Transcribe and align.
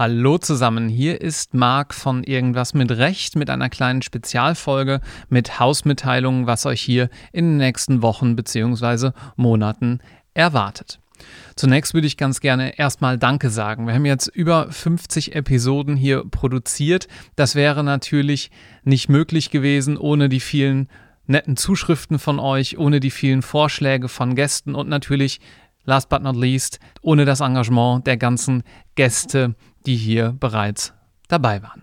Hallo 0.00 0.38
zusammen, 0.38 0.88
hier 0.88 1.20
ist 1.20 1.52
Marc 1.52 1.92
von 1.92 2.24
Irgendwas 2.24 2.72
mit 2.72 2.90
Recht 2.90 3.36
mit 3.36 3.50
einer 3.50 3.68
kleinen 3.68 4.00
Spezialfolge 4.00 5.02
mit 5.28 5.60
Hausmitteilungen, 5.60 6.46
was 6.46 6.64
euch 6.64 6.80
hier 6.80 7.10
in 7.34 7.44
den 7.44 7.56
nächsten 7.58 8.00
Wochen 8.00 8.34
bzw. 8.34 9.10
Monaten 9.36 9.98
erwartet. 10.32 11.00
Zunächst 11.54 11.92
würde 11.92 12.06
ich 12.06 12.16
ganz 12.16 12.40
gerne 12.40 12.78
erstmal 12.78 13.18
Danke 13.18 13.50
sagen. 13.50 13.86
Wir 13.86 13.92
haben 13.92 14.06
jetzt 14.06 14.28
über 14.28 14.72
50 14.72 15.34
Episoden 15.34 15.96
hier 15.96 16.24
produziert. 16.24 17.06
Das 17.36 17.54
wäre 17.54 17.84
natürlich 17.84 18.50
nicht 18.84 19.10
möglich 19.10 19.50
gewesen 19.50 19.98
ohne 19.98 20.30
die 20.30 20.40
vielen 20.40 20.88
netten 21.26 21.58
Zuschriften 21.58 22.18
von 22.18 22.38
euch, 22.38 22.78
ohne 22.78 23.00
die 23.00 23.10
vielen 23.10 23.42
Vorschläge 23.42 24.08
von 24.08 24.34
Gästen 24.34 24.74
und 24.74 24.88
natürlich 24.88 25.40
last 25.84 26.08
but 26.08 26.22
not 26.22 26.36
least, 26.36 26.78
ohne 27.02 27.24
das 27.24 27.40
Engagement 27.40 28.06
der 28.06 28.16
ganzen 28.16 28.62
Gäste, 28.94 29.54
die 29.86 29.96
hier 29.96 30.34
bereits 30.38 30.92
dabei 31.28 31.62
waren. 31.62 31.82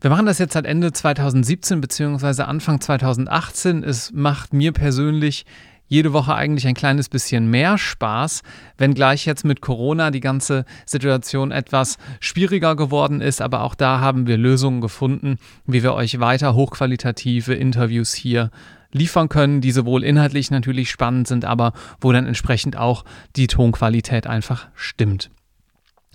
Wir 0.00 0.10
machen 0.10 0.26
das 0.26 0.38
jetzt 0.38 0.52
seit 0.52 0.66
Ende 0.66 0.92
2017 0.92 1.80
bzw. 1.80 2.42
Anfang 2.42 2.80
2018. 2.80 3.82
Es 3.82 4.12
macht 4.12 4.52
mir 4.52 4.72
persönlich 4.72 5.46
jede 5.88 6.12
Woche 6.12 6.34
eigentlich 6.34 6.66
ein 6.66 6.74
kleines 6.74 7.08
bisschen 7.08 7.48
mehr 7.48 7.78
Spaß, 7.78 8.42
wenngleich 8.76 9.24
jetzt 9.24 9.44
mit 9.44 9.60
Corona 9.60 10.10
die 10.10 10.20
ganze 10.20 10.64
Situation 10.84 11.50
etwas 11.50 11.98
schwieriger 12.20 12.76
geworden 12.76 13.20
ist. 13.20 13.40
Aber 13.40 13.62
auch 13.62 13.74
da 13.74 14.00
haben 14.00 14.26
wir 14.26 14.36
Lösungen 14.36 14.80
gefunden, 14.80 15.38
wie 15.64 15.82
wir 15.82 15.94
euch 15.94 16.20
weiter 16.20 16.54
hochqualitative 16.54 17.54
Interviews 17.54 18.14
hier 18.14 18.50
liefern 18.92 19.28
können, 19.28 19.60
die 19.60 19.72
sowohl 19.72 20.04
inhaltlich 20.04 20.50
natürlich 20.50 20.90
spannend 20.90 21.28
sind, 21.28 21.44
aber 21.44 21.72
wo 22.00 22.12
dann 22.12 22.26
entsprechend 22.26 22.76
auch 22.76 23.04
die 23.36 23.46
Tonqualität 23.46 24.26
einfach 24.26 24.68
stimmt. 24.74 25.30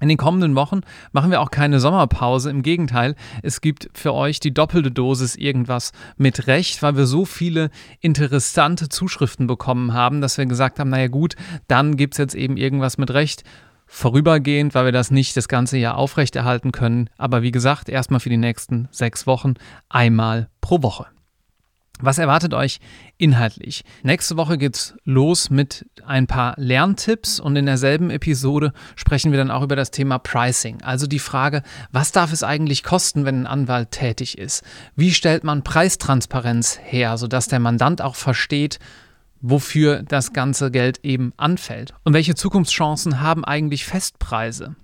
In 0.01 0.09
den 0.09 0.17
kommenden 0.17 0.55
Wochen 0.55 0.81
machen 1.11 1.29
wir 1.29 1.41
auch 1.41 1.51
keine 1.51 1.79
Sommerpause. 1.79 2.49
Im 2.49 2.63
Gegenteil, 2.63 3.15
es 3.43 3.61
gibt 3.61 3.87
für 3.93 4.13
euch 4.13 4.39
die 4.39 4.51
doppelte 4.51 4.89
Dosis 4.89 5.35
irgendwas 5.35 5.91
mit 6.17 6.47
Recht, 6.47 6.81
weil 6.81 6.97
wir 6.97 7.05
so 7.05 7.23
viele 7.23 7.69
interessante 7.99 8.89
Zuschriften 8.89 9.45
bekommen 9.45 9.93
haben, 9.93 10.19
dass 10.19 10.39
wir 10.39 10.47
gesagt 10.47 10.79
haben, 10.79 10.89
naja 10.89 11.07
gut, 11.07 11.35
dann 11.67 11.97
gibt 11.97 12.15
es 12.15 12.17
jetzt 12.17 12.33
eben 12.33 12.57
irgendwas 12.57 12.97
mit 12.97 13.11
Recht. 13.11 13.43
Vorübergehend, 13.85 14.73
weil 14.73 14.85
wir 14.85 14.91
das 14.91 15.11
nicht 15.11 15.37
das 15.37 15.47
ganze 15.47 15.77
Jahr 15.77 15.97
aufrechterhalten 15.97 16.71
können. 16.71 17.09
Aber 17.17 17.43
wie 17.43 17.51
gesagt, 17.51 17.87
erstmal 17.87 18.21
für 18.21 18.29
die 18.29 18.37
nächsten 18.37 18.87
sechs 18.89 19.27
Wochen 19.27 19.53
einmal 19.87 20.49
pro 20.61 20.81
Woche. 20.81 21.05
Was 22.01 22.17
erwartet 22.17 22.55
euch 22.55 22.79
inhaltlich? 23.17 23.83
Nächste 24.01 24.35
Woche 24.35 24.57
geht's 24.57 24.95
los 25.03 25.51
mit 25.51 25.85
ein 26.05 26.25
paar 26.25 26.55
Lerntipps 26.57 27.39
und 27.39 27.55
in 27.55 27.67
derselben 27.67 28.09
Episode 28.09 28.73
sprechen 28.95 29.31
wir 29.31 29.37
dann 29.37 29.51
auch 29.51 29.61
über 29.61 29.75
das 29.75 29.91
Thema 29.91 30.17
Pricing. 30.17 30.81
Also 30.81 31.05
die 31.05 31.19
Frage, 31.19 31.61
was 31.91 32.11
darf 32.11 32.33
es 32.33 32.41
eigentlich 32.41 32.83
kosten, 32.83 33.23
wenn 33.23 33.41
ein 33.41 33.47
Anwalt 33.47 33.91
tätig 33.91 34.39
ist? 34.39 34.63
Wie 34.95 35.13
stellt 35.13 35.43
man 35.43 35.63
Preistransparenz 35.63 36.79
her, 36.81 37.17
sodass 37.17 37.47
der 37.47 37.59
Mandant 37.59 38.01
auch 38.01 38.15
versteht, 38.15 38.79
wofür 39.39 40.01
das 40.01 40.33
ganze 40.33 40.71
Geld 40.71 40.99
eben 41.03 41.33
anfällt? 41.37 41.93
Und 42.03 42.13
welche 42.13 42.33
Zukunftschancen 42.33 43.21
haben 43.21 43.45
eigentlich 43.45 43.85
Festpreise? 43.85 44.75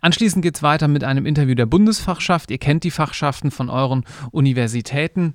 Anschließend 0.00 0.42
geht 0.42 0.56
es 0.56 0.62
weiter 0.64 0.88
mit 0.88 1.04
einem 1.04 1.26
Interview 1.26 1.54
der 1.54 1.66
Bundesfachschaft. 1.66 2.50
Ihr 2.50 2.58
kennt 2.58 2.82
die 2.82 2.90
Fachschaften 2.90 3.52
von 3.52 3.70
euren 3.70 4.04
Universitäten. 4.32 5.34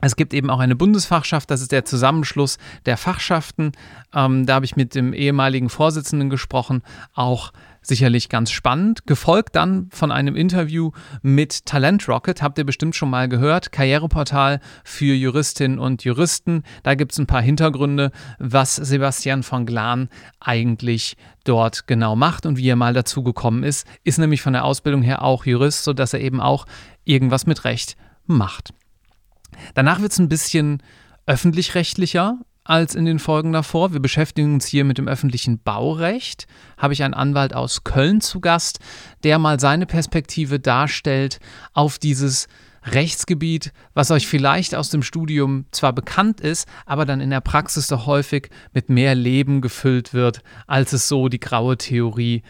Es 0.00 0.14
gibt 0.14 0.32
eben 0.32 0.48
auch 0.48 0.60
eine 0.60 0.76
Bundesfachschaft, 0.76 1.50
das 1.50 1.60
ist 1.60 1.72
der 1.72 1.84
Zusammenschluss 1.84 2.58
der 2.86 2.96
Fachschaften. 2.96 3.72
Ähm, 4.14 4.46
da 4.46 4.54
habe 4.54 4.64
ich 4.64 4.76
mit 4.76 4.94
dem 4.94 5.12
ehemaligen 5.12 5.68
Vorsitzenden 5.68 6.30
gesprochen, 6.30 6.82
auch 7.14 7.52
sicherlich 7.82 8.28
ganz 8.28 8.52
spannend. 8.52 9.06
Gefolgt 9.06 9.56
dann 9.56 9.88
von 9.90 10.12
einem 10.12 10.36
Interview 10.36 10.92
mit 11.22 11.66
Talent 11.66 12.08
Rocket, 12.08 12.42
habt 12.42 12.58
ihr 12.58 12.64
bestimmt 12.64 12.94
schon 12.94 13.10
mal 13.10 13.28
gehört, 13.28 13.72
Karriereportal 13.72 14.60
für 14.84 15.14
Juristinnen 15.14 15.80
und 15.80 16.04
Juristen. 16.04 16.62
Da 16.84 16.94
gibt 16.94 17.12
es 17.12 17.18
ein 17.18 17.26
paar 17.26 17.42
Hintergründe, 17.42 18.12
was 18.38 18.76
Sebastian 18.76 19.42
von 19.42 19.66
Glan 19.66 20.10
eigentlich 20.38 21.16
dort 21.42 21.88
genau 21.88 22.14
macht 22.14 22.46
und 22.46 22.56
wie 22.56 22.68
er 22.68 22.76
mal 22.76 22.94
dazu 22.94 23.24
gekommen 23.24 23.64
ist. 23.64 23.84
Ist 24.04 24.18
nämlich 24.18 24.42
von 24.42 24.52
der 24.52 24.64
Ausbildung 24.64 25.02
her 25.02 25.22
auch 25.22 25.44
Jurist, 25.44 25.82
sodass 25.82 26.14
er 26.14 26.20
eben 26.20 26.40
auch 26.40 26.66
irgendwas 27.04 27.46
mit 27.46 27.64
Recht 27.64 27.96
macht. 28.26 28.74
Danach 29.74 30.00
wird 30.00 30.12
es 30.12 30.18
ein 30.18 30.28
bisschen 30.28 30.82
öffentlich-rechtlicher 31.26 32.38
als 32.64 32.94
in 32.94 33.06
den 33.06 33.18
Folgen 33.18 33.52
davor. 33.52 33.92
Wir 33.92 34.00
beschäftigen 34.00 34.54
uns 34.54 34.66
hier 34.66 34.84
mit 34.84 34.98
dem 34.98 35.08
öffentlichen 35.08 35.58
Baurecht. 35.58 36.46
Habe 36.76 36.92
ich 36.92 37.02
einen 37.02 37.14
Anwalt 37.14 37.54
aus 37.54 37.82
Köln 37.82 38.20
zu 38.20 38.40
Gast, 38.40 38.78
der 39.24 39.38
mal 39.38 39.58
seine 39.58 39.86
Perspektive 39.86 40.60
darstellt 40.60 41.40
auf 41.72 41.98
dieses 41.98 42.46
Rechtsgebiet, 42.84 43.72
was 43.94 44.10
euch 44.10 44.26
vielleicht 44.26 44.74
aus 44.74 44.90
dem 44.90 45.02
Studium 45.02 45.66
zwar 45.72 45.92
bekannt 45.92 46.40
ist, 46.40 46.68
aber 46.86 47.04
dann 47.06 47.20
in 47.20 47.30
der 47.30 47.40
Praxis 47.40 47.86
doch 47.88 48.06
häufig 48.06 48.50
mit 48.72 48.88
mehr 48.88 49.14
Leben 49.14 49.60
gefüllt 49.60 50.14
wird, 50.14 50.42
als 50.66 50.92
es 50.92 51.08
so 51.08 51.28
die 51.28 51.40
graue 51.40 51.76
Theorie 51.76 52.42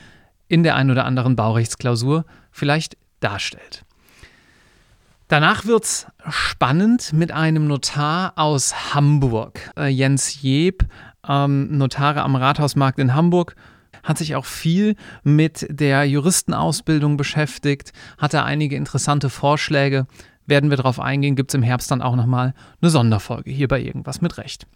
in 0.48 0.62
der 0.62 0.76
ein 0.76 0.90
oder 0.90 1.04
anderen 1.04 1.36
Baurechtsklausur 1.36 2.24
vielleicht 2.50 2.96
darstellt. 3.20 3.84
Danach 5.28 5.66
wird 5.66 5.84
es 5.84 6.06
spannend 6.30 7.12
mit 7.12 7.32
einem 7.32 7.66
Notar 7.66 8.32
aus 8.36 8.94
Hamburg. 8.94 9.60
Äh, 9.76 9.88
Jens 9.88 10.40
Jeb, 10.40 10.86
ähm, 11.28 11.76
Notare 11.76 12.22
am 12.22 12.34
Rathausmarkt 12.34 12.98
in 12.98 13.14
Hamburg, 13.14 13.54
hat 14.02 14.16
sich 14.16 14.36
auch 14.36 14.46
viel 14.46 14.96
mit 15.24 15.66
der 15.68 16.04
Juristenausbildung 16.06 17.18
beschäftigt, 17.18 17.92
hatte 18.16 18.42
einige 18.42 18.76
interessante 18.76 19.28
Vorschläge. 19.28 20.06
Werden 20.46 20.70
wir 20.70 20.78
darauf 20.78 20.98
eingehen, 20.98 21.36
gibt 21.36 21.50
es 21.50 21.54
im 21.54 21.62
Herbst 21.62 21.90
dann 21.90 22.00
auch 22.00 22.16
nochmal 22.16 22.54
eine 22.80 22.90
Sonderfolge 22.90 23.50
hier 23.50 23.68
bei 23.68 23.82
Irgendwas 23.82 24.22
mit 24.22 24.38
Recht. 24.38 24.66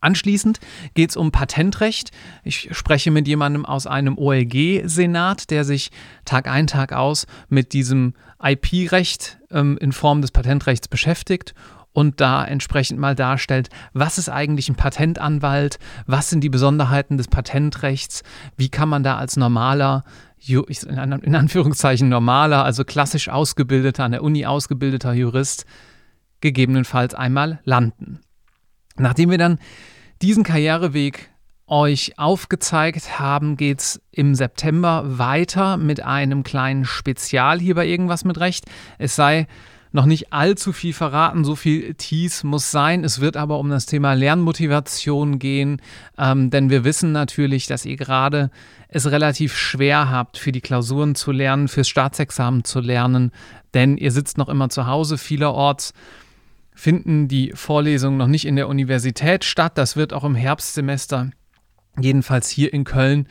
Anschließend 0.00 0.60
geht 0.94 1.10
es 1.10 1.16
um 1.16 1.32
Patentrecht. 1.32 2.10
Ich 2.44 2.68
spreche 2.72 3.10
mit 3.10 3.26
jemandem 3.26 3.64
aus 3.64 3.86
einem 3.86 4.16
OLG-Senat, 4.16 5.50
der 5.50 5.64
sich 5.64 5.90
Tag 6.24 6.46
ein, 6.46 6.66
Tag 6.66 6.92
aus 6.92 7.26
mit 7.48 7.72
diesem 7.72 8.14
IP-Recht 8.42 9.38
ähm, 9.50 9.76
in 9.80 9.92
Form 9.92 10.22
des 10.22 10.30
Patentrechts 10.30 10.86
beschäftigt 10.88 11.54
und 11.92 12.20
da 12.20 12.44
entsprechend 12.44 13.00
mal 13.00 13.16
darstellt, 13.16 13.70
was 13.92 14.18
ist 14.18 14.28
eigentlich 14.28 14.68
ein 14.68 14.76
Patentanwalt, 14.76 15.80
was 16.06 16.30
sind 16.30 16.42
die 16.44 16.48
Besonderheiten 16.48 17.16
des 17.16 17.26
Patentrechts, 17.26 18.22
wie 18.56 18.68
kann 18.68 18.88
man 18.88 19.02
da 19.02 19.16
als 19.16 19.36
normaler, 19.36 20.04
in 20.46 21.34
Anführungszeichen 21.34 22.08
normaler, 22.08 22.64
also 22.64 22.84
klassisch 22.84 23.28
ausgebildeter, 23.28 24.04
an 24.04 24.12
der 24.12 24.22
Uni 24.22 24.46
ausgebildeter 24.46 25.12
Jurist 25.12 25.66
gegebenenfalls 26.40 27.14
einmal 27.14 27.58
landen. 27.64 28.20
Nachdem 28.98 29.30
wir 29.30 29.38
dann 29.38 29.58
diesen 30.22 30.44
Karriereweg 30.44 31.30
euch 31.66 32.18
aufgezeigt 32.18 33.18
haben, 33.18 33.56
geht 33.56 33.80
es 33.80 34.00
im 34.10 34.34
September 34.34 35.18
weiter 35.18 35.76
mit 35.76 36.02
einem 36.02 36.42
kleinen 36.42 36.84
Spezial 36.84 37.60
hier 37.60 37.74
bei 37.74 37.86
Irgendwas 37.86 38.24
mit 38.24 38.40
Recht. 38.40 38.64
Es 38.98 39.16
sei 39.16 39.46
noch 39.92 40.06
nicht 40.06 40.32
allzu 40.32 40.72
viel 40.72 40.92
verraten, 40.92 41.44
so 41.44 41.56
viel 41.56 41.94
Tease 41.94 42.46
muss 42.46 42.70
sein. 42.70 43.04
Es 43.04 43.20
wird 43.20 43.36
aber 43.36 43.58
um 43.58 43.70
das 43.70 43.86
Thema 43.86 44.14
Lernmotivation 44.14 45.38
gehen, 45.38 45.80
ähm, 46.18 46.50
denn 46.50 46.70
wir 46.70 46.84
wissen 46.84 47.12
natürlich, 47.12 47.66
dass 47.66 47.86
ihr 47.86 47.96
gerade 47.96 48.50
es 48.88 49.10
relativ 49.10 49.56
schwer 49.56 50.10
habt, 50.10 50.38
für 50.38 50.52
die 50.52 50.60
Klausuren 50.60 51.14
zu 51.14 51.32
lernen, 51.32 51.68
fürs 51.68 51.88
Staatsexamen 51.88 52.64
zu 52.64 52.80
lernen, 52.80 53.32
denn 53.74 53.96
ihr 53.96 54.12
sitzt 54.12 54.38
noch 54.38 54.48
immer 54.48 54.68
zu 54.68 54.86
Hause 54.86 55.18
vielerorts 55.18 55.92
finden 56.78 57.26
die 57.26 57.50
Vorlesungen 57.56 58.18
noch 58.18 58.28
nicht 58.28 58.46
in 58.46 58.54
der 58.54 58.68
Universität 58.68 59.44
statt. 59.44 59.76
Das 59.76 59.96
wird 59.96 60.12
auch 60.12 60.22
im 60.22 60.36
Herbstsemester, 60.36 61.30
jedenfalls 61.98 62.48
hier 62.48 62.72
in 62.72 62.84
Köln, 62.84 63.26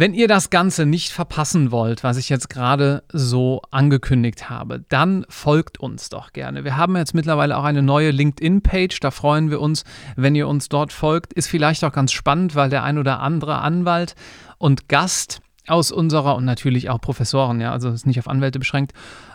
Wenn 0.00 0.14
ihr 0.14 0.28
das 0.28 0.48
Ganze 0.48 0.86
nicht 0.86 1.12
verpassen 1.12 1.70
wollt, 1.72 2.04
was 2.04 2.16
ich 2.16 2.30
jetzt 2.30 2.48
gerade 2.48 3.02
so 3.12 3.60
angekündigt 3.70 4.48
habe, 4.48 4.82
dann 4.88 5.26
folgt 5.28 5.78
uns 5.78 6.08
doch 6.08 6.32
gerne. 6.32 6.64
Wir 6.64 6.78
haben 6.78 6.96
jetzt 6.96 7.12
mittlerweile 7.12 7.58
auch 7.58 7.64
eine 7.64 7.82
neue 7.82 8.10
LinkedIn-Page. 8.10 8.98
Da 9.00 9.10
freuen 9.10 9.50
wir 9.50 9.60
uns, 9.60 9.84
wenn 10.16 10.34
ihr 10.34 10.48
uns 10.48 10.70
dort 10.70 10.94
folgt. 10.94 11.34
Ist 11.34 11.48
vielleicht 11.48 11.84
auch 11.84 11.92
ganz 11.92 12.12
spannend, 12.12 12.54
weil 12.54 12.70
der 12.70 12.82
ein 12.82 12.96
oder 12.96 13.20
andere 13.20 13.58
Anwalt 13.58 14.14
und 14.56 14.88
Gast 14.88 15.42
aus 15.66 15.92
unserer 15.92 16.34
und 16.34 16.46
natürlich 16.46 16.88
auch 16.88 17.02
Professoren, 17.02 17.60
ja, 17.60 17.70
also 17.70 17.90
ist 17.90 18.06
nicht 18.06 18.20
auf 18.20 18.28
Anwälte 18.28 18.58
beschränkt, 18.58 18.92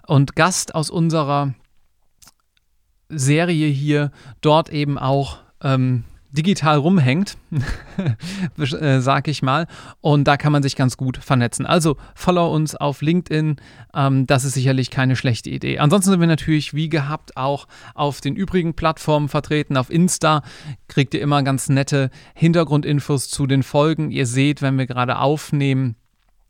und 0.08 0.36
Gast 0.36 0.74
aus 0.74 0.90
unserer 0.90 1.54
Serie 3.08 3.68
hier 3.68 4.10
dort 4.42 4.72
eben 4.72 4.98
auch 4.98 5.42
ähm, 5.62 6.06
digital 6.36 6.78
rumhängt, 6.78 7.38
äh, 8.58 9.00
sag 9.00 9.28
ich 9.28 9.42
mal. 9.42 9.68
Und 10.02 10.26
da 10.26 10.38
kann 10.38 10.52
man 10.52 10.62
sich 10.62 10.76
ganz 10.76 10.98
gut 10.98 11.18
vernetzen. 11.18 11.66
Also 11.66 11.98
follow 12.14 12.54
uns 12.54 12.76
auf 12.76 13.02
LinkedIn. 13.02 13.56
Ähm, 13.94 14.28
das 14.28 14.46
ist 14.46 14.54
sicherlich 14.54 14.92
keine 14.92 15.16
schlechte 15.16 15.50
Idee. 15.50 15.80
Ansonsten 15.80 16.12
sind 16.12 16.20
wir 16.20 16.28
natürlich 16.28 16.74
wie 16.74 16.90
gehabt 16.90 17.38
auch 17.38 17.68
auf 17.94 18.22
den 18.22 18.36
übrigen 18.36 18.76
Plattformen 18.76 19.30
vertreten. 19.30 19.78
Auf 19.78 19.90
Insta 19.90 20.44
kriegt 20.88 21.14
ihr 21.14 21.22
immer 21.22 21.42
ganz 21.44 21.70
nette 21.70 22.12
Hintergrundinfos 22.36 23.30
zu 23.30 23.48
den 23.48 23.64
Folgen. 23.64 24.12
Ihr 24.12 24.28
seht, 24.28 24.62
wenn 24.62 24.78
wir 24.78 24.86
gerade 24.86 25.18
aufnehmen, 25.18 25.96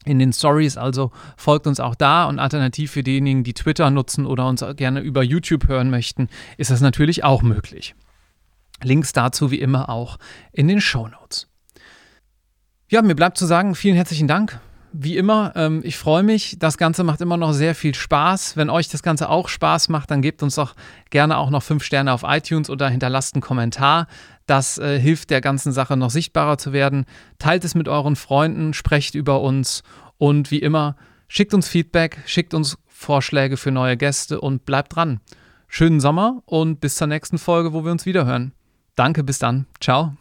in 0.06 0.20
den 0.20 0.32
Stories. 0.32 0.78
Also 0.78 1.12
folgt 1.36 1.68
uns 1.68 1.80
auch 1.80 1.96
da 1.96 2.26
und 2.26 2.40
alternativ 2.40 2.92
für 2.92 3.04
diejenigen, 3.04 3.44
die 3.44 3.54
Twitter 3.54 3.90
nutzen 3.90 4.26
oder 4.26 4.48
uns 4.48 4.64
gerne 4.76 5.02
über 5.02 5.24
YouTube 5.24 5.68
hören 5.68 5.90
möchten, 5.90 6.30
ist 6.58 6.72
das 6.72 6.82
natürlich 6.82 7.24
auch 7.24 7.42
möglich. 7.42 7.96
Links 8.84 9.14
dazu 9.14 9.52
wie 9.52 9.60
immer 9.60 9.90
auch 9.90 10.18
in 10.52 10.68
den 10.68 10.82
Show 10.82 11.08
Notes. 11.08 11.48
Ja, 12.90 13.02
mir 13.02 13.16
bleibt 13.16 13.38
zu 13.38 13.46
sagen, 13.46 13.76
vielen 13.76 13.96
herzlichen 13.96 14.28
Dank. 14.28 14.60
Wie 14.98 15.18
immer, 15.18 15.52
ähm, 15.56 15.82
ich 15.84 15.98
freue 15.98 16.24
mich. 16.24 16.58
Das 16.60 16.78
Ganze 16.78 17.04
macht 17.04 17.20
immer 17.20 17.36
noch 17.36 17.52
sehr 17.52 17.76
viel 17.76 17.94
Spaß. 17.94 18.56
Wenn 18.56 18.70
euch 18.70 18.88
das 18.88 19.04
Ganze 19.04 19.30
auch 19.30 19.50
Spaß 19.50 19.90
macht, 19.90 20.12
dann 20.12 20.22
gebt 20.22 20.42
uns 20.42 20.56
doch 20.56 20.76
gerne 21.10 21.38
auch 21.38 21.50
noch 21.50 21.64
fünf 21.64 21.84
Sterne 21.84 22.14
auf 22.14 22.24
iTunes 22.24 22.70
oder 22.70 22.88
hinterlasst 22.88 23.36
einen 23.36 23.42
Kommentar. 23.42 24.08
Das 24.46 24.78
äh, 24.78 25.00
hilft 25.00 25.32
der 25.32 25.42
ganzen 25.42 25.74
Sache 25.74 25.98
noch 25.98 26.12
sichtbarer 26.12 26.58
zu 26.58 26.72
werden. 26.72 27.06
Teilt 27.40 27.66
es 27.66 27.76
mit 27.76 27.90
euren 27.90 28.16
Freunden, 28.16 28.74
sprecht 28.74 29.16
über 29.16 29.42
uns 29.42 29.84
und 30.18 30.52
wie 30.52 30.60
immer, 30.60 30.96
schickt 31.28 31.54
uns 31.54 31.68
Feedback, 31.68 32.20
schickt 32.26 32.54
uns 32.54 32.78
Vorschläge 32.88 33.58
für 33.58 33.72
neue 33.72 33.98
Gäste 33.98 34.40
und 34.40 34.66
bleibt 34.66 34.96
dran. 34.96 35.20
Schönen 35.68 36.00
Sommer 36.00 36.42
und 36.46 36.80
bis 36.80 36.96
zur 36.96 37.08
nächsten 37.08 37.38
Folge, 37.38 37.74
wo 37.74 37.84
wir 37.84 37.92
uns 37.92 38.06
wiederhören. 38.06 38.54
Danke, 38.96 39.24
bis 39.24 39.40
dann. 39.40 39.66
Ciao. 39.80 40.16